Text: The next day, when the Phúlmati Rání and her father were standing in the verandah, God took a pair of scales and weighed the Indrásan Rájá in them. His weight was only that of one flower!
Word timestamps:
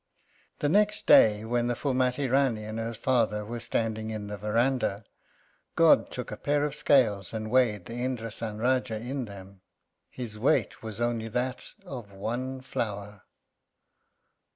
The 0.61 0.67
next 0.67 1.05
day, 1.05 1.45
when 1.45 1.67
the 1.67 1.75
Phúlmati 1.75 2.27
Rání 2.27 2.67
and 2.67 2.79
her 2.79 2.95
father 2.95 3.45
were 3.45 3.59
standing 3.59 4.09
in 4.09 4.25
the 4.25 4.35
verandah, 4.39 5.05
God 5.75 6.09
took 6.09 6.31
a 6.31 6.37
pair 6.37 6.63
of 6.65 6.73
scales 6.73 7.35
and 7.35 7.51
weighed 7.51 7.85
the 7.85 7.93
Indrásan 7.93 8.55
Rájá 8.57 8.99
in 8.99 9.25
them. 9.25 9.61
His 10.09 10.39
weight 10.39 10.81
was 10.81 10.99
only 10.99 11.27
that 11.27 11.73
of 11.85 12.13
one 12.13 12.61
flower! 12.61 13.25